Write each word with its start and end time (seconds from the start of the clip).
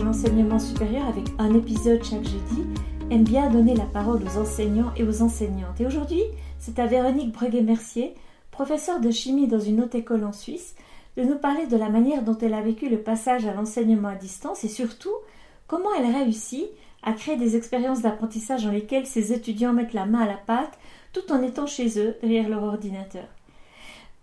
l'enseignement 0.00 0.58
supérieur 0.58 1.06
avec 1.06 1.24
un 1.38 1.54
épisode 1.54 2.02
chaque 2.02 2.24
jeudi 2.24 2.66
aime 3.10 3.24
bien 3.24 3.50
donner 3.50 3.74
la 3.74 3.84
parole 3.84 4.22
aux 4.22 4.38
enseignants 4.38 4.92
et 4.96 5.04
aux 5.04 5.22
enseignantes. 5.22 5.80
Et 5.80 5.86
aujourd'hui, 5.86 6.22
c'est 6.58 6.78
à 6.78 6.86
Véronique 6.86 7.32
Breguet-Mercier, 7.32 8.14
professeure 8.50 9.00
de 9.00 9.10
chimie 9.10 9.46
dans 9.46 9.60
une 9.60 9.80
haute 9.80 9.94
école 9.94 10.24
en 10.24 10.32
Suisse, 10.32 10.74
de 11.16 11.22
nous 11.22 11.38
parler 11.38 11.66
de 11.66 11.76
la 11.76 11.88
manière 11.88 12.22
dont 12.22 12.36
elle 12.38 12.54
a 12.54 12.62
vécu 12.62 12.88
le 12.88 12.98
passage 12.98 13.46
à 13.46 13.54
l'enseignement 13.54 14.08
à 14.08 14.16
distance 14.16 14.64
et 14.64 14.68
surtout 14.68 15.14
comment 15.66 15.94
elle 15.98 16.14
réussit 16.14 16.66
à 17.02 17.12
créer 17.12 17.36
des 17.36 17.56
expériences 17.56 18.02
d'apprentissage 18.02 18.64
dans 18.64 18.72
lesquelles 18.72 19.06
ses 19.06 19.32
étudiants 19.32 19.72
mettent 19.72 19.94
la 19.94 20.06
main 20.06 20.20
à 20.20 20.26
la 20.26 20.36
pâte 20.36 20.78
tout 21.12 21.32
en 21.32 21.42
étant 21.42 21.66
chez 21.66 21.98
eux 21.98 22.16
derrière 22.20 22.48
leur 22.48 22.64
ordinateur. 22.64 23.24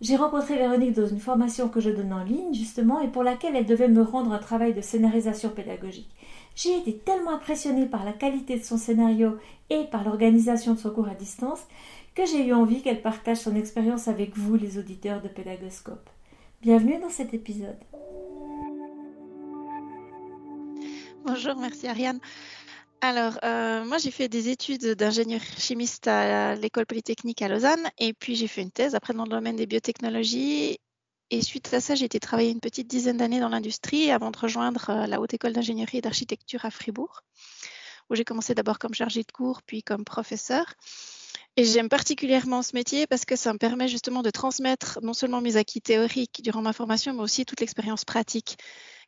J'ai 0.04 0.18
rencontré 0.18 0.58
Véronique 0.58 0.92
dans 0.92 1.08
une 1.08 1.22
formation 1.22 1.70
que 1.70 1.80
je 1.80 1.90
donne 1.90 2.12
en 2.12 2.26
ligne, 2.26 2.54
justement, 2.54 3.00
et 3.00 3.08
pour 3.08 3.24
laquelle 3.24 3.56
elle 3.56 3.66
devait 3.66 3.88
me 3.88 4.02
rendre 4.02 4.34
un 4.34 4.38
travail 4.38 4.74
de 4.74 4.82
scénarisation 4.82 5.50
pédagogique. 5.50 6.14
J'ai 6.58 6.78
été 6.78 6.98
tellement 6.98 7.32
impressionnée 7.32 7.86
par 7.86 8.04
la 8.04 8.12
qualité 8.12 8.60
de 8.60 8.66
son 8.66 8.76
scénario 8.76 9.38
et 9.70 9.86
par 9.86 10.04
l'organisation 10.04 10.74
de 10.74 10.80
son 10.80 10.90
cours 10.90 11.08
à 11.08 11.16
distance 11.16 11.62
que 12.16 12.26
j'ai 12.26 12.46
eu 12.46 12.52
envie 12.52 12.82
qu'elle 12.82 13.02
partage 13.02 13.38
son 13.38 13.56
expérience 13.56 14.10
avec 14.10 14.38
vous, 14.38 14.56
les 14.58 14.78
auditeurs 14.78 15.22
de 15.22 15.30
Pédagoscope. 15.30 16.10
Bienvenue 16.62 17.00
dans 17.00 17.10
cet 17.10 17.34
épisode. 17.34 17.80
Bonjour, 21.26 21.56
merci 21.56 21.88
Ariane. 21.88 22.20
Alors, 23.06 23.38
euh, 23.44 23.84
moi, 23.84 23.98
j'ai 23.98 24.12
fait 24.12 24.30
des 24.30 24.48
études 24.48 24.96
d'ingénieur 24.96 25.42
chimiste 25.58 26.08
à 26.08 26.56
l'école 26.56 26.86
polytechnique 26.86 27.42
à 27.42 27.50
Lausanne 27.50 27.86
et 27.98 28.14
puis 28.14 28.38
j'ai 28.38 28.48
fait 28.48 28.62
une 28.62 28.72
thèse 28.72 28.96
après 28.96 29.14
dans 29.14 29.26
le 29.26 29.30
domaine 29.30 29.58
des 29.58 29.66
biotechnologies. 29.66 30.78
Et 31.30 31.42
suite 31.42 31.74
à 31.74 31.82
ça, 31.82 31.96
j'ai 31.96 32.06
été 32.06 32.22
travailler 32.22 32.52
une 32.52 32.62
petite 32.62 32.88
dizaine 32.88 33.18
d'années 33.18 33.42
dans 33.42 33.50
l'industrie 33.50 34.10
avant 34.10 34.32
de 34.32 34.38
rejoindre 34.38 34.90
euh, 34.90 35.06
la 35.06 35.20
Haute 35.20 35.34
École 35.34 35.52
d'ingénierie 35.52 35.98
et 35.98 36.02
d'architecture 36.02 36.64
à 36.64 36.72
Fribourg, 36.72 37.24
où 38.10 38.16
j'ai 38.16 38.24
commencé 38.24 38.56
d'abord 38.56 38.80
comme 38.80 38.94
chargée 38.94 39.24
de 39.24 39.32
cours, 39.34 39.64
puis 39.64 39.84
comme 39.84 40.06
professeur. 40.06 40.74
Et 41.58 41.66
j'aime 41.66 41.90
particulièrement 41.90 42.62
ce 42.62 42.74
métier 42.74 43.06
parce 43.06 43.26
que 43.26 43.36
ça 43.36 43.52
me 43.52 43.58
permet 43.58 43.90
justement 43.90 44.22
de 44.22 44.30
transmettre 44.30 45.00
non 45.02 45.14
seulement 45.14 45.42
mes 45.42 45.58
acquis 45.58 45.82
théoriques 45.82 46.42
durant 46.42 46.62
ma 46.62 46.72
formation, 46.72 47.14
mais 47.14 47.22
aussi 47.22 47.46
toute 47.46 47.60
l'expérience 47.60 48.06
pratique 48.06 48.58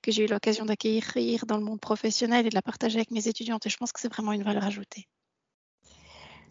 que 0.05 0.11
j'ai 0.11 0.25
eu 0.25 0.27
l'occasion 0.27 0.65
d'acquérir 0.65 1.45
dans 1.47 1.57
le 1.57 1.63
monde 1.63 1.79
professionnel 1.79 2.45
et 2.45 2.49
de 2.49 2.55
la 2.55 2.61
partager 2.61 2.97
avec 2.97 3.09
mes 3.09 3.27
étudiantes. 3.27 3.65
Et 3.65 3.69
je 3.69 3.77
pense 3.77 3.91
que 3.91 3.99
c'est 3.99 4.13
vraiment 4.13 4.33
une 4.33 4.43
valeur 4.43 4.63
ajoutée. 4.63 5.07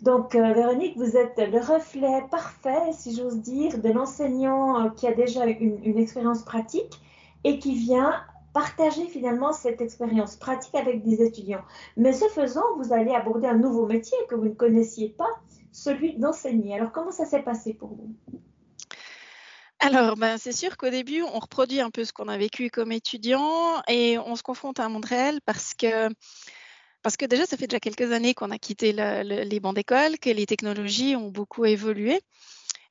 Donc, 0.02 0.34
euh, 0.34 0.52
Véronique, 0.52 0.97
vous 0.97 1.16
êtes 1.16 1.38
le 1.38 1.60
reflet 1.60 2.25
parfait, 2.30 2.92
si 2.92 3.14
j'ose 3.14 3.41
dire, 3.41 3.78
de 3.78 3.91
l'enseignant 3.91 4.86
euh, 4.86 4.91
qui 4.91 5.06
a 5.06 5.12
déjà 5.12 5.47
une 5.47 5.98
expérience 5.98 6.42
pratique 6.42 7.00
et 7.44 7.60
qui 7.60 7.77
vient 7.77 8.12
partager 8.52 9.06
finalement 9.06 9.52
cette 9.52 9.80
expérience 9.80 10.36
pratique 10.36 10.75
avec 10.75 11.05
des 11.05 11.22
étudiants. 11.22 11.64
Mais 11.97 12.12
ce 12.12 12.27
faisant, 12.27 12.77
vous 12.78 12.92
allez 12.92 13.12
aborder 13.12 13.47
un 13.47 13.56
nouveau 13.56 13.86
métier 13.86 14.19
que 14.28 14.34
vous 14.34 14.47
ne 14.47 14.55
connaissiez 14.55 15.10
pas, 15.10 15.30
celui 15.70 16.19
d'enseigner. 16.19 16.75
Alors, 16.75 16.91
comment 16.91 17.12
ça 17.12 17.25
s'est 17.25 17.42
passé 17.42 17.72
pour 17.72 17.91
vous? 17.91 18.14
Alors, 19.85 20.17
ben, 20.17 20.39
c'est 20.39 20.53
sûr 20.53 20.79
qu'au 20.79 20.89
début, 20.89 21.23
on 21.23 21.39
reproduit 21.39 21.81
un 21.81 21.91
peu 21.91 22.05
ce 22.05 22.13
qu'on 22.13 22.29
a 22.29 22.39
vécu 22.39 22.71
comme 22.71 22.91
étudiant 22.91 23.83
et 23.87 24.19
on 24.19 24.35
se 24.35 24.43
confronte 24.43 24.81
à 24.81 24.85
un 24.85 24.89
monde 24.89 25.05
réel 25.05 25.41
parce 25.45 25.75
que, 25.75 26.09
parce 27.03 27.19
que 27.19 27.27
déjà, 27.27 27.45
ça 27.45 27.59
fait 27.59 27.67
déjà 27.67 27.81
quelques 27.81 28.11
années 28.11 28.33
qu'on 28.33 28.51
a 28.51 28.59
quitté 28.59 28.93
les 28.95 29.61
bancs 29.61 29.75
d'école, 29.75 30.19
que 30.19 30.31
les 30.31 30.47
technologies 30.47 31.17
ont 31.17 31.29
beaucoup 31.29 31.67
évolué 31.67 32.23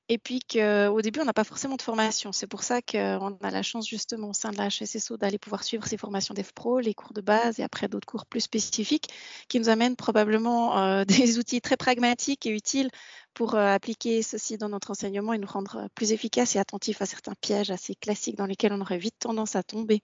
et 0.09 0.18
puis 0.18 0.40
qu'au 0.42 1.02
début, 1.02 1.22
on 1.22 1.26
n'a 1.26 1.34
pas 1.34 1.46
forcément 1.46 1.78
de 1.78 1.82
formation. 1.82 2.34
C'est 2.34 2.47
pour 2.47 2.64
ça 2.64 2.81
qu'on 2.81 3.38
a 3.41 3.52
la 3.52 3.64
chance 3.64 3.88
justement 3.88 4.30
au 4.30 4.34
sein 4.34 4.52
de 4.52 4.58
la 4.58 4.68
HSSO 4.68 5.18
d'aller 5.18 5.38
pouvoir 5.38 5.64
suivre 5.64 5.88
ces 5.88 5.97
formations 5.97 6.34
d'EFPRO, 6.34 6.80
les 6.80 6.94
cours 6.94 7.14
de 7.14 7.22
base 7.22 7.59
et 7.59 7.64
après 7.64 7.88
d'autres 7.88 8.06
cours 8.06 8.25
plus 8.25 8.41
spécifiques 8.41 9.08
qui 9.47 9.59
nous 9.59 9.69
amènent 9.69 9.96
probablement 9.96 10.78
euh, 10.78 11.06
des 11.06 11.40
outils 11.40 11.62
très 11.62 11.78
pragmatiques 11.78 12.46
et 12.46 12.50
utiles 12.50 12.90
pour 13.34 13.56
euh, 13.56 13.74
appliquer 13.74 14.22
ceci 14.24 14.58
dans 14.58 14.69
notre 14.69 14.91
enseignement 14.91 15.34
et 15.34 15.38
nous 15.38 15.47
rendre 15.47 15.88
plus 15.96 16.12
efficaces 16.12 16.56
et 16.58 16.59
attentifs 16.59 17.02
à 17.02 17.06
certains 17.06 17.35
pièges 17.40 17.72
assez 17.72 17.96
classiques 17.96 18.38
dans 18.38 18.46
lesquels 18.46 18.74
on 18.74 18.81
aurait 18.81 18.97
vite 18.97 19.16
tendance 19.20 19.56
à 19.56 19.64
tomber. 19.64 20.02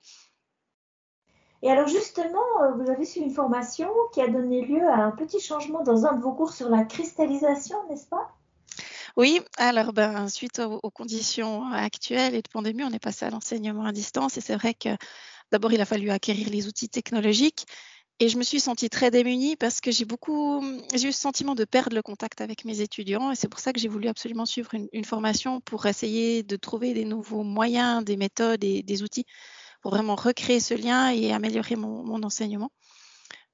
Et 1.62 1.70
alors 1.70 1.88
justement, 1.88 2.40
euh, 2.62 2.72
vous 2.72 2.90
avez 2.90 3.04
suivi 3.04 3.26
une 3.26 3.34
formation 3.34 3.90
qui 4.14 4.22
a 4.22 4.30
donné 4.30 4.62
lieu 4.62 4.88
à 4.88 5.04
un 5.04 5.12
petit 5.12 5.42
changement 5.42 5.84
dans 5.84 6.06
un 6.06 6.14
de 6.14 6.22
vos 6.22 6.32
cours 6.32 6.54
sur 6.54 6.70
la 6.70 6.86
cristallisation, 6.86 7.78
n'est-ce 7.90 8.08
pas? 8.08 8.34
Oui, 9.20 9.42
alors 9.58 9.92
ben, 9.92 10.30
suite 10.30 10.60
aux, 10.60 10.90
conditions 10.92 11.66
actuelles 11.74 12.36
et 12.36 12.42
de 12.42 12.48
pandémie, 12.48 12.86
on 12.86 12.92
est 12.94 13.00
passé 13.00 13.26
à 13.26 13.30
l'enseignement 13.30 13.84
à 13.84 13.92
distance 13.92 14.38
et 14.38 14.42
c'est 14.42 14.56
vrai 14.56 14.74
que 14.74 14.90
d'abord 15.52 15.74
il 15.74 15.82
a 15.82 15.86
fallu 15.86 16.10
acquérir 16.10 16.50
les 16.50 16.68
outils 16.68 16.88
technologiques 16.88 17.66
et 18.22 18.30
je 18.30 18.38
me 18.38 18.44
suis 18.44 18.62
sentie 18.62 18.90
très 18.90 19.12
démunie 19.12 19.58
parce 19.58 19.82
que 19.82 19.92
j'ai 19.92 20.06
beaucoup, 20.06 20.64
j'ai 20.96 21.10
eu 21.10 21.12
ce 21.12 21.20
sentiment 21.20 21.54
de 21.54 21.66
perdre 21.66 21.98
le 21.98 22.02
contact 22.02 22.40
avec 22.40 22.64
mes 22.64 22.80
étudiants 22.80 23.30
et 23.30 23.36
c'est 23.36 23.50
pour 23.50 23.60
ça 23.60 23.74
que 23.74 23.82
j'ai 23.82 23.90
voulu 23.90 24.08
absolument 24.08 24.46
suivre 24.46 24.72
une, 24.94 25.04
formation 25.04 25.60
pour 25.60 25.86
essayer 25.86 26.42
de 26.42 26.56
trouver 26.56 26.94
des 26.94 27.04
nouveaux 27.04 27.44
moyens, 27.44 28.06
des 28.06 28.16
méthodes 28.16 28.64
et 28.64 28.84
des 28.84 29.04
outils 29.04 29.26
pour 29.82 29.92
vraiment 29.92 30.16
recréer 30.16 30.62
ce 30.62 30.76
lien 30.76 31.10
et 31.10 31.34
améliorer 31.34 31.76
mon, 31.76 32.24
enseignement. 32.24 32.72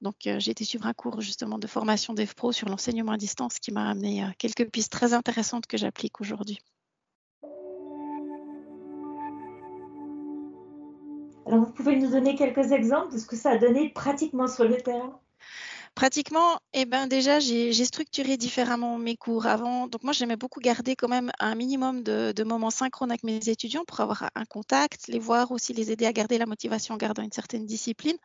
Donc, 0.05 0.27
euh, 0.27 0.39
j'ai 0.39 0.51
été 0.51 0.63
suivre 0.63 0.85
un 0.85 0.93
cours 0.93 1.19
justement 1.19 1.57
de 1.57 1.65
formation 1.65 2.13
d'EFPRO 2.13 2.51
sur 2.51 2.69
l'enseignement 2.69 3.13
à 3.13 3.17
distance 3.17 3.57
qui 3.57 3.71
m'a 3.71 3.89
amené 3.89 4.23
euh, 4.23 4.27
quelques 4.37 4.69
pistes 4.69 4.91
très 4.91 5.13
intéressantes 5.13 5.65
que 5.65 5.77
j'applique 5.77 6.21
aujourd'hui. 6.21 6.59
Alors, 11.47 11.65
vous 11.65 11.71
pouvez 11.71 11.95
nous 11.95 12.11
donner 12.11 12.35
quelques 12.35 12.71
exemples 12.71 13.13
de 13.13 13.17
ce 13.17 13.25
que 13.25 13.35
ça 13.35 13.49
a 13.49 13.57
donné 13.57 13.89
pratiquement 13.89 14.47
sur 14.47 14.65
le 14.65 14.77
terrain? 14.77 15.19
Pratiquement, 15.95 16.59
eh 16.73 16.85
ben 16.85 17.07
déjà, 17.07 17.39
j'ai 17.39 17.73
structuré 17.85 18.37
différemment 18.37 18.99
mes 18.99 19.15
cours 19.15 19.47
avant. 19.47 19.87
Donc 19.87 20.03
moi, 20.03 20.13
j'aimais 20.13 20.35
beaucoup 20.35 20.59
garder 20.59 20.95
quand 20.95 21.07
même 21.07 21.31
un 21.39 21.55
minimum 21.55 22.03
de, 22.03 22.43
moments 22.43 22.69
synchrones 22.69 23.09
avec 23.09 23.23
mes 23.23 23.49
étudiants 23.49 23.85
pour 23.87 24.01
avoir 24.01 24.29
un 24.35 24.45
contact, 24.45 25.07
les 25.07 25.17
voir 25.17 25.49
aussi, 25.49 25.73
les 25.73 25.91
aider 25.91 26.05
à 26.05 26.13
garder 26.13 26.37
la 26.37 26.45
motivation 26.45 26.93
en 26.93 26.97
gardant 26.97 27.23
une 27.23 27.31
certaine 27.31 27.65
discipline. 27.65 28.17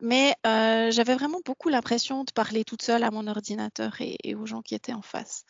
Mais 0.00 0.34
euh, 0.46 0.90
j'avais 0.90 1.14
vraiment 1.14 1.40
beaucoup 1.44 1.68
l'impression 1.68 2.24
de 2.24 2.32
parler 2.32 2.64
toute 2.64 2.82
seule 2.82 3.02
à 3.04 3.10
mon 3.10 3.26
ordinateur 3.26 3.96
et 4.00 4.34
aux 4.34 4.46
gens 4.46 4.62
qui 4.62 4.74
étaient 4.74 4.92
en 4.92 5.02
face. 5.02 5.44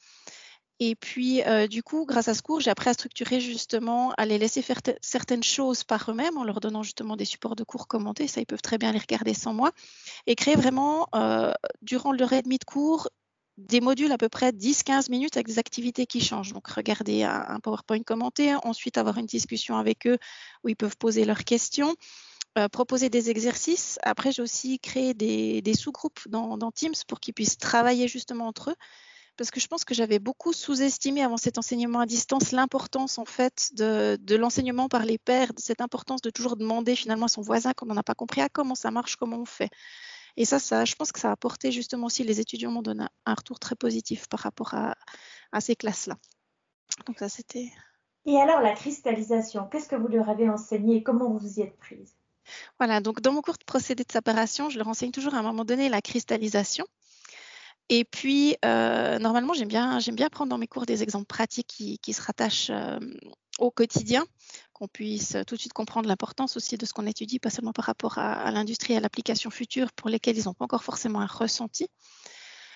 Et 0.80 0.94
puis, 0.94 1.42
euh, 1.42 1.66
du 1.66 1.82
coup, 1.82 2.06
grâce 2.06 2.28
à 2.28 2.34
ce 2.34 2.42
cours, 2.42 2.60
j'ai 2.60 2.70
appris 2.70 2.88
à 2.88 2.94
structurer 2.94 3.40
justement, 3.40 4.12
à 4.16 4.26
les 4.26 4.38
laisser 4.38 4.62
faire 4.62 4.80
certaines 5.00 5.42
choses 5.42 5.82
par 5.82 6.08
eux-mêmes 6.08 6.36
en 6.36 6.44
leur 6.44 6.60
donnant 6.60 6.84
justement 6.84 7.16
des 7.16 7.24
supports 7.24 7.56
de 7.56 7.64
cours 7.64 7.88
commentés. 7.88 8.28
Ça, 8.28 8.40
ils 8.40 8.46
peuvent 8.46 8.62
très 8.62 8.78
bien 8.78 8.92
les 8.92 9.00
regarder 9.00 9.34
sans 9.34 9.52
moi. 9.52 9.72
Et 10.26 10.36
créer 10.36 10.54
vraiment, 10.54 11.08
euh, 11.16 11.52
durant 11.82 12.12
l'heure 12.12 12.32
et 12.32 12.42
demie 12.42 12.58
de 12.58 12.64
cours, 12.64 13.08
des 13.56 13.80
modules 13.80 14.12
à 14.12 14.18
peu 14.18 14.28
près 14.28 14.52
10-15 14.52 15.10
minutes 15.10 15.36
avec 15.36 15.48
des 15.48 15.58
activités 15.58 16.06
qui 16.06 16.20
changent. 16.20 16.52
Donc, 16.52 16.68
regarder 16.68 17.24
un, 17.24 17.58
PowerPoint 17.58 18.04
commenté, 18.04 18.54
ensuite 18.62 18.98
avoir 18.98 19.18
une 19.18 19.26
discussion 19.26 19.76
avec 19.76 20.06
eux 20.06 20.18
où 20.62 20.68
ils 20.68 20.76
peuvent 20.76 20.96
poser 20.96 21.24
leurs 21.24 21.42
questions. 21.42 21.96
Euh, 22.58 22.68
proposer 22.68 23.08
des 23.08 23.30
exercices. 23.30 24.00
Après, 24.02 24.32
j'ai 24.32 24.42
aussi 24.42 24.80
créé 24.80 25.14
des, 25.14 25.74
sous-groupes 25.74 26.26
dans, 26.26 26.72
Teams 26.72 26.94
pour 27.06 27.20
qu'ils 27.20 27.34
puissent 27.34 27.56
travailler 27.56 28.08
justement 28.08 28.48
entre 28.48 28.70
eux 28.70 28.74
parce 29.36 29.52
que 29.52 29.60
je 29.60 29.68
pense 29.68 29.84
que 29.84 29.94
j'avais 29.94 30.18
beaucoup 30.18 30.52
sous-estimé 30.52 31.22
avant 31.22 31.36
cet 31.36 31.58
enseignement 31.58 32.00
à 32.00 32.06
distance 32.06 32.50
l'importance 32.50 33.18
en 33.18 33.24
fait 33.24 33.70
de, 33.74 34.34
l'enseignement 34.34 34.88
par 34.88 35.04
les 35.04 35.18
pairs, 35.18 35.52
cette 35.56 35.80
importance 35.80 36.20
de 36.20 36.30
toujours 36.30 36.56
demander 36.56 36.96
finalement 36.96 37.26
à 37.26 37.28
son 37.28 37.42
voisin 37.42 37.72
quand 37.76 37.88
on 37.88 37.94
n'a 37.94 38.02
pas 38.02 38.16
compris 38.16 38.40
à 38.40 38.48
comment 38.48 38.74
ça 38.74 38.90
marche, 38.90 39.14
comment 39.14 39.38
on 39.38 39.44
fait. 39.44 39.70
Et 40.36 40.44
ça, 40.44 40.58
ça, 40.58 40.84
je 40.84 40.96
pense 40.96 41.12
que 41.12 41.20
ça 41.20 41.28
a 41.28 41.32
apporté 41.32 41.70
justement 41.70 42.06
aussi, 42.06 42.24
les 42.24 42.40
étudiants 42.40 42.72
m'ont 42.72 42.82
donné 42.82 43.04
un 43.26 43.34
retour 43.34 43.60
très 43.60 43.76
positif 43.76 44.26
par 44.26 44.40
rapport 44.40 44.74
à, 44.74 44.96
ces 45.60 45.76
classes-là. 45.76 46.16
Donc 47.06 47.20
ça, 47.20 47.28
c'était... 47.28 47.70
Et 48.26 48.36
alors, 48.36 48.60
la 48.60 48.72
cristallisation, 48.72 49.68
qu'est-ce 49.70 49.88
que 49.88 49.96
vous 49.96 50.08
leur 50.08 50.28
avez 50.28 50.50
enseigné 50.50 50.96
et 50.96 51.02
comment 51.04 51.30
vous 51.30 51.38
vous 51.38 51.60
y 51.60 51.62
êtes 51.62 51.78
prise 51.78 52.17
Voilà, 52.78 53.00
donc 53.00 53.20
dans 53.20 53.32
mon 53.32 53.42
cours 53.42 53.58
de 53.58 53.64
procédé 53.64 54.04
de 54.04 54.12
séparation, 54.12 54.70
je 54.70 54.78
leur 54.78 54.88
enseigne 54.88 55.10
toujours 55.10 55.34
à 55.34 55.38
un 55.38 55.42
moment 55.42 55.64
donné 55.64 55.88
la 55.88 56.02
cristallisation. 56.02 56.86
Et 57.88 58.04
puis, 58.04 58.56
euh, 58.64 59.18
normalement, 59.18 59.54
j'aime 59.54 59.68
bien, 59.68 60.28
prendre 60.30 60.50
dans 60.50 60.58
mes 60.58 60.66
cours 60.66 60.84
des 60.84 61.02
exemples 61.02 61.26
pratiques 61.26 61.66
qui, 62.02 62.12
se 62.12 62.20
rattachent 62.20 62.70
euh, 62.70 62.98
au 63.58 63.70
quotidien, 63.70 64.26
qu'on 64.74 64.88
puisse 64.88 65.36
tout 65.46 65.54
de 65.54 65.60
suite 65.60 65.72
comprendre 65.72 66.06
l'importance 66.06 66.56
aussi 66.56 66.76
de 66.76 66.84
ce 66.84 66.92
qu'on 66.92 67.06
étudie, 67.06 67.38
pas 67.38 67.50
seulement 67.50 67.72
par 67.72 67.86
rapport 67.86 68.18
à, 68.18 68.50
l'industrie 68.50 68.92
et 68.92 68.98
à 68.98 69.00
l'application 69.00 69.50
future 69.50 69.92
pour 69.92 70.10
lesquelles 70.10 70.36
ils 70.36 70.44
n'ont 70.44 70.54
pas 70.54 70.64
encore 70.64 70.84
forcément 70.84 71.20
un 71.20 71.26
ressenti. 71.26 71.88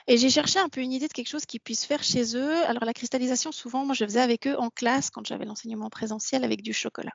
Et 0.08 0.16
j'ai 0.16 0.30
cherché 0.30 0.58
un 0.58 0.68
peu 0.68 0.80
une 0.80 0.92
idée 0.92 1.06
de 1.06 1.12
quelque 1.12 1.28
chose 1.28 1.46
qu'ils 1.46 1.60
puissent 1.60 1.84
faire 1.84 2.02
chez 2.02 2.36
eux. 2.36 2.64
Alors 2.64 2.84
la 2.84 2.92
cristallisation, 2.92 3.52
souvent, 3.52 3.84
moi 3.84 3.94
je 3.94 4.04
faisais 4.04 4.20
avec 4.20 4.48
eux 4.48 4.56
en 4.58 4.70
classe 4.70 5.10
quand 5.10 5.24
j'avais 5.24 5.44
l'enseignement 5.44 5.90
présentiel 5.90 6.42
avec 6.42 6.62
du 6.62 6.72
chocolat. 6.72 7.12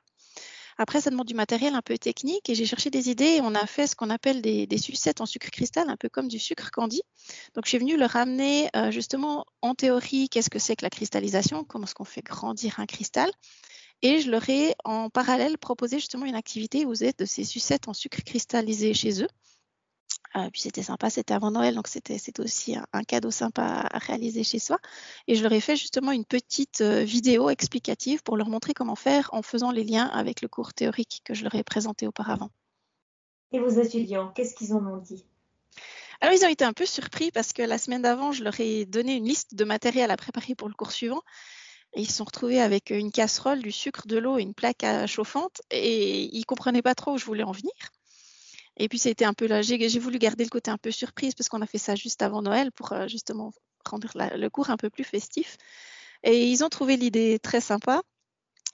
Après, 0.78 1.00
ça 1.00 1.10
demande 1.10 1.26
du 1.26 1.34
matériel 1.34 1.74
un 1.74 1.82
peu 1.82 1.98
technique 1.98 2.48
et 2.48 2.54
j'ai 2.54 2.64
cherché 2.64 2.88
des 2.88 3.10
idées 3.10 3.36
et 3.36 3.40
on 3.40 3.54
a 3.54 3.66
fait 3.66 3.88
ce 3.88 3.96
qu'on 3.96 4.10
appelle 4.10 4.40
des, 4.40 4.78
sucettes 4.78 5.20
en 5.20 5.26
sucre 5.26 5.50
cristal, 5.50 5.90
un 5.90 5.96
peu 5.96 6.08
comme 6.08 6.28
du 6.28 6.38
sucre 6.38 6.70
candy. 6.70 7.02
Donc, 7.54 7.64
je 7.64 7.70
suis 7.70 7.78
venue 7.78 7.96
leur 7.96 8.14
amener 8.14 8.70
euh, 8.76 8.92
justement 8.92 9.44
en 9.60 9.74
théorie 9.74 10.28
qu'est-ce 10.28 10.50
que 10.50 10.60
c'est 10.60 10.76
que 10.76 10.84
la 10.84 10.90
cristallisation, 10.90 11.64
comment 11.64 11.84
est-ce 11.84 11.96
qu'on 11.96 12.04
fait 12.04 12.22
grandir 12.22 12.78
un 12.78 12.86
cristal. 12.86 13.30
Et 14.02 14.20
je 14.20 14.30
leur 14.30 14.48
ai 14.48 14.76
en 14.84 15.10
parallèle 15.10 15.58
proposé 15.58 15.98
justement 15.98 16.26
une 16.26 16.36
activité 16.36 16.86
où 16.86 16.90
vous 16.90 17.02
êtes 17.02 17.18
de 17.18 17.24
ces 17.24 17.42
sucettes 17.42 17.88
en 17.88 17.94
sucre 17.94 18.22
cristallisé 18.24 18.94
chez 18.94 19.22
eux. 19.22 19.28
Euh, 20.36 20.50
puis 20.50 20.60
c'était 20.60 20.82
sympa, 20.82 21.10
c'était 21.10 21.34
avant 21.34 21.50
Noël, 21.50 21.74
donc 21.74 21.88
c'était 21.88 22.18
aussi 22.40 22.76
un, 22.92 23.02
cadeau 23.04 23.30
sympa 23.30 23.88
à 23.90 23.98
réaliser 23.98 24.44
chez 24.44 24.58
soi. 24.58 24.78
Et 25.26 25.34
je 25.34 25.42
leur 25.42 25.52
ai 25.52 25.60
fait 25.60 25.76
justement 25.76 26.12
une 26.12 26.24
petite 26.24 26.82
euh, 26.82 27.02
vidéo 27.02 27.48
explicative 27.50 28.22
pour 28.22 28.36
leur 28.36 28.48
montrer 28.48 28.74
comment 28.74 28.94
faire 28.94 29.30
en 29.32 29.42
faisant 29.42 29.70
les 29.70 29.84
liens 29.84 30.06
avec 30.06 30.42
le 30.42 30.48
cours 30.48 30.74
théorique 30.74 31.22
que 31.24 31.34
je 31.34 31.44
leur 31.44 31.54
ai 31.54 31.64
présenté 31.64 32.06
auparavant. 32.06 32.50
Et 33.52 33.58
vos 33.58 33.70
étudiants, 33.70 34.30
qu'est-ce 34.34 34.54
qu'ils 34.54 34.74
en 34.74 34.86
ont 34.86 34.98
dit? 34.98 35.24
Alors, 36.20 36.34
ils 36.34 36.44
ont 36.44 36.48
été 36.48 36.64
un 36.64 36.72
peu 36.72 36.84
surpris 36.84 37.30
parce 37.30 37.52
que 37.52 37.62
la 37.62 37.78
semaine 37.78 38.02
d'avant, 38.02 38.32
je 38.32 38.44
leur 38.44 38.58
ai 38.60 38.84
donné 38.84 39.14
une 39.14 39.24
liste 39.24 39.54
de 39.54 39.64
matériel 39.64 40.10
à 40.10 40.16
préparer 40.16 40.54
pour 40.54 40.68
le 40.68 40.74
cours 40.74 40.90
suivant. 40.90 41.22
Et 41.94 42.02
ils 42.02 42.10
se 42.10 42.18
sont 42.18 42.24
retrouvés 42.24 42.60
avec 42.60 42.90
une 42.90 43.12
casserole, 43.12 43.62
du 43.62 43.72
sucre, 43.72 44.06
de 44.06 44.18
l'eau 44.18 44.38
et 44.38 44.42
une 44.42 44.52
plaque 44.52 44.84
chauffante. 45.06 45.62
Et 45.70 46.24
ils 46.36 46.44
comprenaient 46.44 46.82
pas 46.82 46.94
trop 46.94 47.12
où 47.12 47.18
je 47.18 47.24
voulais 47.24 47.44
en 47.44 47.52
venir. 47.52 47.72
Et 48.78 48.88
puis, 48.88 48.98
c'était 48.98 49.24
un 49.24 49.34
peu 49.34 49.46
là. 49.46 49.60
J'ai 49.60 49.98
voulu 49.98 50.18
garder 50.18 50.44
le 50.44 50.50
côté 50.50 50.70
un 50.70 50.78
peu 50.78 50.90
surprise 50.90 51.34
parce 51.34 51.48
qu'on 51.48 51.62
a 51.62 51.66
fait 51.66 51.78
ça 51.78 51.96
juste 51.96 52.22
avant 52.22 52.42
Noël 52.42 52.70
pour 52.72 52.92
euh, 52.92 53.08
justement 53.08 53.52
rendre 53.84 54.08
le 54.14 54.48
cours 54.48 54.70
un 54.70 54.76
peu 54.76 54.88
plus 54.88 55.04
festif. 55.04 55.56
Et 56.22 56.46
ils 56.46 56.64
ont 56.64 56.68
trouvé 56.68 56.96
l'idée 56.96 57.38
très 57.40 57.60
sympa. 57.60 58.02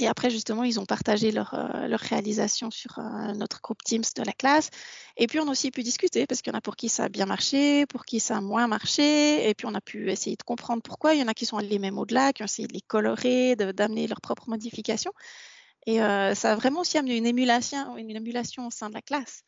Et 0.01 0.09
après, 0.09 0.29
justement, 0.29 0.65
ils 0.65 0.81
ont 0.81 0.87
partagé 0.87 1.31
leur, 1.31 1.55
euh, 1.55 1.97
réalisation 1.97 2.71
sur 2.71 2.99
euh, 2.99 3.33
notre 3.35 3.61
groupe 3.63 3.83
Teams 3.85 4.03
de 4.17 4.23
la 4.23 4.33
classe. 4.33 4.71
Et 5.17 5.27
puis, 5.27 5.39
on 5.41 5.47
a 5.49 5.51
aussi 5.53 5.71
pu 5.71 5.83
discuter 5.83 6.27
parce 6.27 6.43
qu'il 6.43 6.53
y 6.53 6.57
en 6.57 6.59
a 6.59 6.61
pour 6.61 6.77
qui 6.77 6.89
ça 6.89 7.05
a 7.05 7.09
bien 7.09 7.27
marché, 7.27 7.87
pour 7.87 8.05
qui 8.05 8.21
ça 8.21 8.39
a 8.39 8.41
moins 8.41 8.67
marché. 8.67 9.49
Et 9.49 9.55
puis, 9.55 9.67
on 9.67 9.75
a 9.75 9.81
pu 9.81 10.11
essayer 10.11 10.37
de 10.37 10.43
comprendre 10.43 10.83
pourquoi. 10.83 11.15
Il 11.15 11.21
y 11.21 11.23
en 11.23 11.29
a 11.29 11.35
qui 11.35 11.47
sont 11.47 11.57
allés 11.57 11.79
même 11.79 11.99
au-delà, 11.99 12.33
qui 12.33 12.43
ont 12.43 12.47
essayé 12.47 12.69
de 12.69 12.75
les 12.75 12.83
colorer, 12.83 13.57
d'amener 13.57 14.07
leurs 14.07 14.21
propres 14.21 14.51
modifications. 14.51 15.13
Et 15.87 15.99
ça 15.99 16.53
a 16.53 16.57
vraiment 16.57 16.81
aussi 16.81 16.99
amené 16.99 17.17
une 17.17 17.27
émulation 17.27 17.95
au 18.67 18.71
sein 18.71 18.89
de 18.89 18.95
la 18.95 19.03
classe. 19.03 19.45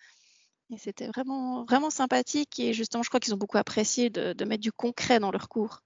C'était 0.76 1.06
vraiment, 1.06 1.64
vraiment 1.64 1.90
sympathique. 1.90 2.58
Et 2.58 2.72
justement, 2.72 3.02
je 3.02 3.08
crois 3.08 3.20
qu'ils 3.20 3.34
ont 3.34 3.38
beaucoup 3.38 3.58
apprécié 3.58 4.10
de, 4.10 4.44
mettre 4.44 4.62
du 4.62 4.72
concret 4.72 5.20
dans 5.20 5.30
leur 5.30 5.48
cours. 5.48 5.82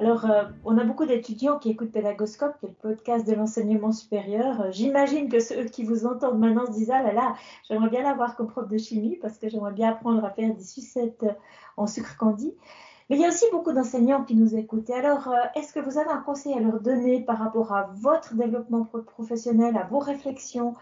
Alors, 0.00 0.24
euh, 0.24 0.44
on 0.64 0.78
a 0.78 0.84
beaucoup 0.84 1.04
d'étudiants 1.04 1.58
qui 1.58 1.70
écoutent 1.70 1.92
Pédagoscope, 1.92 2.58
qui 2.58 2.66
est 2.66 2.70
le 2.70 2.74
podcast 2.74 3.26
de 3.28 3.34
l'enseignement 3.34 3.92
supérieur. 3.92 4.62
Euh, 4.62 4.70
j'imagine 4.70 5.28
que 5.28 5.40
ceux 5.40 5.64
qui 5.64 5.84
vous 5.84 6.06
entendent 6.06 6.38
maintenant 6.38 6.64
se 6.64 6.72
disent 6.72 6.90
Ah 6.90 7.02
là 7.02 7.12
là, 7.12 7.34
j'aimerais 7.68 7.90
bien 7.90 8.02
l'avoir 8.02 8.34
comme 8.34 8.48
prof 8.48 8.66
de 8.66 8.78
chimie 8.78 9.18
parce 9.20 9.36
que 9.38 9.50
j'aimerais 9.50 9.72
bien 9.72 9.90
apprendre 9.90 10.24
à 10.24 10.30
faire 10.30 10.54
des 10.54 10.64
sucettes 10.64 11.22
euh, 11.22 11.32
en 11.76 11.86
sucre 11.86 12.16
candi. 12.16 12.54
Mais 13.10 13.16
il 13.16 13.22
y 13.22 13.24
a 13.24 13.28
aussi 13.28 13.44
beaucoup 13.50 13.72
d'enseignants 13.72 14.24
qui 14.24 14.36
nous 14.36 14.54
écoutent. 14.54 14.88
alors, 14.90 15.34
est-ce 15.56 15.72
que 15.72 15.80
vous 15.80 15.98
avez 15.98 16.10
un 16.10 16.22
conseil 16.22 16.54
à 16.54 16.60
leur 16.60 16.80
donner 16.80 17.20
par 17.20 17.38
rapport 17.38 17.72
à 17.74 17.90
votre 17.96 18.34
développement 18.34 18.84
professionnel, 18.84 19.76
à 19.76 19.82
vos 19.82 19.98
réflexions, 19.98 20.76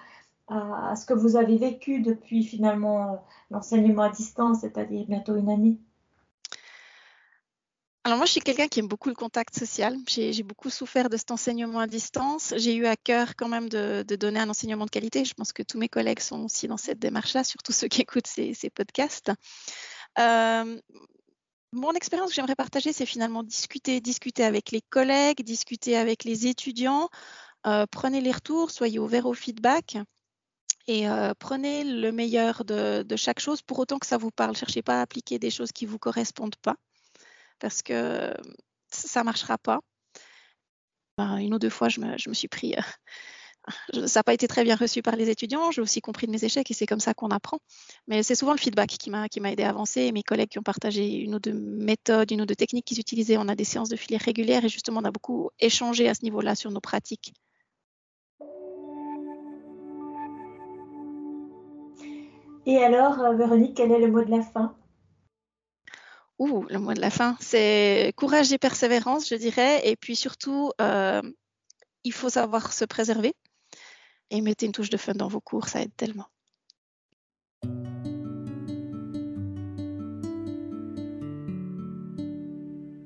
à 0.49 0.95
ce 0.95 1.07
que 1.07 1.15
vous 1.15 1.37
avez 1.37 1.57
vécu 1.57 2.01
depuis 2.01 2.45
finalement 2.45 3.25
l'enseignement 3.51 4.03
à 4.03 4.11
distance, 4.11 4.61
c'est-à-dire 4.61 5.07
bientôt 5.07 5.37
une 5.37 5.49
année? 5.49 5.79
Alors 8.05 8.17
moi, 8.19 8.27
je 8.27 8.33
suis 8.33 8.41
quelqu'un 8.41 8.69
qui 8.69 8.81
aime 8.81 8.89
beaucoup 8.89 9.09
le 9.09 9.15
contact 9.15 9.55
social. 9.55 9.97
J'ai 10.07 10.43
beaucoup 10.43 10.71
souffert 10.71 11.09
de 11.09 11.17
cet 11.17 11.31
enseignement 11.31 11.81
à 11.81 11.87
distance. 11.87 12.55
J'ai 12.57 12.75
eu 12.75 12.87
à 12.87 12.97
cœur 12.97 13.37
quand 13.37 13.49
même 13.49 13.69
de, 13.69 14.03
donner 14.17 14.41
un 14.41 14.49
enseignement 14.49 14.85
de 14.87 14.91
qualité. 14.91 15.25
Je 15.25 15.35
pense 15.35 15.53
que 15.53 15.63
tous 15.63 15.79
mes 15.79 15.89
collègues 15.89 16.21
sont 16.21 16.45
aussi 16.45 16.69
dans 16.69 16.77
cette 16.77 16.99
démarche-là, 16.99 17.45
surtout 17.45 17.73
ceux 17.73 17.89
qui 17.89 18.03
écoutent 18.03 18.27
ces, 18.27 18.71
podcasts. 18.75 19.31
Euh, 20.19 20.81
mon 21.73 21.93
expérience 21.93 22.31
que 22.31 22.35
j'aimerais 22.35 22.57
partager, 22.57 22.93
c'est 22.93 23.07
finalement 23.07 23.43
discuter, 23.43 24.01
discuter 24.01 24.45
avec 24.45 24.71
les 24.71 24.81
collègues, 24.81 25.43
discuter 25.43 25.97
avec 25.97 26.25
les 26.25 26.47
étudiants. 26.47 27.09
Euh, 27.67 27.87
prenez 27.91 28.21
les 28.21 28.33
retours, 28.33 28.71
soyez 28.71 28.99
ouverts 28.99 29.27
au 29.27 29.35
feedback 29.35 29.99
et 30.87 31.09
euh, 31.09 31.35
prenez 31.39 31.85
le 31.85 32.13
meilleur 32.13 32.65
de, 32.65 33.05
chaque 33.17 33.41
chose 33.41 33.63
pour 33.63 33.79
autant 33.79 33.99
que 33.99 34.07
ça 34.07 34.17
vous 34.17 34.31
parle. 34.31 34.57
Cherchez 34.57 34.83
pas 34.83 35.01
à 35.01 35.03
appliquer 35.03 35.39
des 35.39 35.51
choses 35.51 35.73
qui 35.73 35.87
vous 35.87 35.99
correspondent 35.99 36.57
pas 36.57 36.77
parce 37.59 37.83
que 37.83 38.35
ça 38.91 39.21
ne 39.21 39.25
marchera 39.25 39.59
pas. 39.59 39.81
Ben, 41.19 41.37
une 41.39 41.55
ou 41.55 41.59
deux 41.59 41.71
fois, 41.71 41.89
je 41.89 42.01
me, 42.01 42.17
je 42.17 42.29
me 42.29 42.35
suis 42.35 42.49
pris. 42.49 42.75
Euh, 42.75 42.81
ça 44.07 44.21
n'a 44.21 44.23
pas 44.23 44.35
été 44.35 44.49
très 44.49 44.65
bien 44.65 44.77
reçu 44.77 45.03
par 45.03 45.17
les 45.17 45.31
étudiants. 45.31 45.71
J'ai 45.71 45.81
aussi 45.81 46.01
compris 46.01 46.27
de 46.27 46.33
mes 46.33 46.45
échecs 46.45 46.71
et 46.71 46.75
c'est 46.75 46.87
comme 46.87 47.01
ça 47.01 47.15
qu'on 47.15 47.29
apprend. 47.29 47.59
Mais 48.07 48.23
c'est 48.23 48.35
souvent 48.35 48.53
le 48.53 48.59
feedback 48.59 48.91
qui 48.91 49.11
m'a 49.11 49.27
aidé 49.53 49.63
à 49.63 49.71
avancer. 49.71 50.03
Et 50.03 50.13
mes 50.13 50.23
collègues 50.23 50.49
qui 50.51 50.59
ont 50.59 50.63
partagé 50.63 51.17
une 51.17 51.35
ou 51.35 51.39
deux 51.39 51.55
méthodes, 51.55 52.31
une 52.31 52.43
ou 52.43 52.47
deux 52.47 52.57
techniques 52.57 52.87
qu'ils 52.87 53.01
utilisaient. 53.01 53.37
On 53.37 53.49
a 53.49 53.55
des 53.55 53.65
séances 53.65 53.89
de 53.89 53.97
filière 53.97 54.23
régulières 54.23 54.65
et 54.65 54.69
justement, 54.69 55.01
on 55.01 55.05
a 55.05 55.11
beaucoup 55.11 55.51
échangé 55.59 56.09
à 56.09 56.15
ce 56.15 56.23
niveau-là 56.23 56.55
sur 56.55 56.71
nos 56.71 56.81
pratiques. 56.81 57.33
Et 62.67 62.77
alors, 62.85 63.19
euh, 63.21 63.35
Véronique, 63.35 63.75
quel 63.77 63.91
est 63.93 63.99
le 63.99 64.11
mot 64.11 64.23
de 64.23 64.31
la 64.31 64.43
fin? 64.43 64.77
Ouh, 66.39 66.67
le 66.69 66.79
mot 66.79 66.93
de 66.93 67.01
la 67.01 67.11
fin, 67.11 67.37
c'est 67.41 68.13
courage 68.15 68.53
et 68.53 68.59
persévérance, 68.59 69.29
je 69.29 69.35
dirais. 69.35 69.81
Et 69.89 69.97
puis 69.97 70.15
surtout, 70.15 70.71
euh, 70.81 71.23
il 72.05 72.13
faut 72.13 72.29
savoir 72.29 72.73
se 72.73 72.85
préserver 72.85 73.35
et 74.31 74.41
mettez 74.41 74.67
une 74.67 74.73
touche 74.73 74.91
de 74.91 74.97
fun 74.97 75.15
dans 75.15 75.29
vos 75.29 75.41
cours, 75.41 75.69
ça 75.69 75.83
aide 75.83 75.95
tellement. 75.97 76.29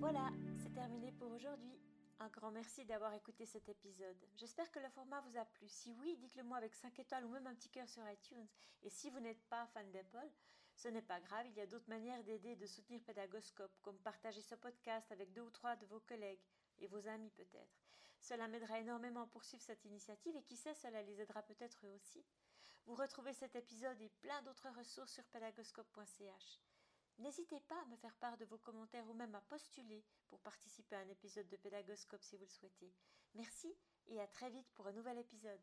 Voilà, 0.01 0.31
c'est 0.59 0.73
terminé 0.75 1.13
pour 1.13 1.31
aujourd'hui. 1.33 1.79
Un 2.21 2.29
grand 2.29 2.51
merci 2.51 2.85
d'avoir 2.85 3.13
écouté 3.15 3.47
cet 3.47 3.69
épisode. 3.69 4.17
J'espère 4.37 4.71
que 4.71 4.79
le 4.79 4.89
format 4.91 5.21
vous 5.23 5.37
a 5.39 5.45
plu. 5.45 5.67
Si 5.69 5.93
oui, 5.95 6.17
dites-le 6.21 6.45
moi 6.45 6.59
avec 6.59 6.75
5 6.75 6.99
étoiles 6.99 7.25
ou 7.25 7.31
même 7.31 7.47
un 7.47 7.55
petit 7.55 7.69
cœur 7.69 7.89
sur 7.89 8.03
iTunes. 8.09 8.47
Et 8.83 8.91
si 8.91 9.11
vous 9.11 9.19
n'êtes 9.21 9.43
pas 9.49 9.67
fan 9.75 9.91
d'Apple, 9.91 10.31
ce 10.77 10.89
n'est 10.89 11.03
pas 11.03 11.21
grave, 11.21 11.47
il 11.47 11.55
y 11.55 11.61
a 11.61 11.67
d'autres 11.67 11.89
manières 11.89 12.23
d'aider 12.25 12.51
et 12.51 12.57
de 12.57 12.67
soutenir 12.67 13.01
Pédagoscope, 13.03 13.73
comme 13.83 13.99
partager 13.99 14.41
ce 14.41 14.55
podcast 14.55 15.11
avec 15.13 15.33
deux 15.33 15.43
ou 15.43 15.51
trois 15.51 15.77
de 15.77 15.87
vos 15.87 16.01
collègues 16.01 16.41
et 16.79 16.87
vos 16.87 17.07
amis 17.09 17.31
peut-être. 17.31 17.83
Cela 18.23 18.47
m'aidera 18.47 18.79
énormément 18.79 19.23
à 19.23 19.27
poursuivre 19.27 19.63
cette 19.63 19.85
initiative 19.85 20.37
et 20.37 20.45
qui 20.45 20.57
sait, 20.57 20.75
cela 20.75 21.03
les 21.03 21.21
aidera 21.21 21.43
peut-être 21.43 21.85
eux 21.87 21.93
aussi. 21.93 22.25
Vous 22.87 22.95
retrouvez 22.95 23.33
cet 23.35 23.57
épisode 23.57 24.01
et 24.01 24.09
plein 24.21 24.41
d'autres 24.43 24.71
ressources 24.79 25.13
sur 25.13 25.25
pédagoscope.ch. 25.25 26.61
N'hésitez 27.19 27.61
pas 27.61 27.81
à 27.83 27.87
me 27.87 27.97
faire 27.97 28.15
part 28.17 28.39
de 28.39 28.45
vos 28.45 28.59
commentaires 28.59 29.09
ou 29.09 29.15
même 29.15 29.35
à 29.35 29.41
postuler 29.43 30.05
pour 30.29 30.41
participer 30.41 30.97
à 30.97 31.01
un 31.01 31.09
épisode 31.09 31.49
de 31.49 31.57
Pédagoscope 31.57 32.23
si 32.23 32.37
vous 32.37 32.45
le 32.45 32.51
souhaitez. 32.51 32.95
Merci 33.35 33.77
et 34.07 34.21
à 34.21 34.27
très 34.29 34.51
vite 34.51 34.71
pour 34.75 34.87
un 34.87 34.93
nouvel 34.93 35.19
épisode. 35.19 35.61